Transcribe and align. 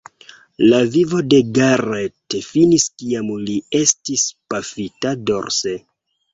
La 0.69 0.77
vivo 0.95 1.19
de 1.33 1.41
Garrett 1.57 2.39
finis 2.47 2.87
kiam 3.03 3.31
li 3.45 3.61
estis 3.83 4.27
pafita 4.57 5.17
dorse. 5.33 5.79